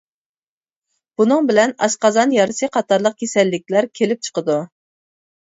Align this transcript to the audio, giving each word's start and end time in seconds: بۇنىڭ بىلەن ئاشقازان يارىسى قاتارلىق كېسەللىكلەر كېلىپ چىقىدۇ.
بۇنىڭ 1.21 1.49
بىلەن 1.51 1.75
ئاشقازان 1.87 2.33
يارىسى 2.37 2.71
قاتارلىق 2.79 3.19
كېسەللىكلەر 3.21 3.89
كېلىپ 4.01 4.25
چىقىدۇ. 4.29 4.57